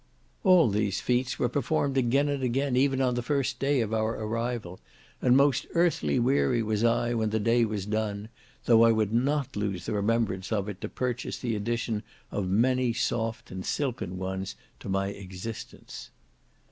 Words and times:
All 0.43 0.67
these 0.67 0.99
feats 0.99 1.37
were 1.37 1.47
performed 1.47 1.95
again 1.95 2.27
and 2.27 2.41
again 2.41 2.75
even 2.75 3.01
on 3.01 3.13
the 3.13 3.21
first 3.21 3.59
day 3.59 3.81
of 3.81 3.93
our 3.93 4.15
arrival, 4.15 4.79
and 5.21 5.37
most 5.37 5.67
earthly 5.75 6.17
weary 6.17 6.63
was 6.63 6.83
I 6.83 7.13
when 7.13 7.29
the 7.29 7.39
day 7.39 7.65
was 7.65 7.85
done, 7.85 8.29
though 8.65 8.83
I 8.83 8.91
would 8.91 9.13
not 9.13 9.55
lose 9.55 9.85
the 9.85 9.93
remembrance 9.93 10.51
of 10.51 10.67
it 10.67 10.81
to 10.81 10.89
purchase 10.89 11.37
the 11.37 11.55
addition 11.55 12.01
of 12.31 12.49
many 12.49 12.93
soft 12.93 13.51
and 13.51 13.63
silken 13.63 14.17
ones 14.17 14.55
to 14.79 14.89
my 14.89 15.09
existence. 15.09 16.09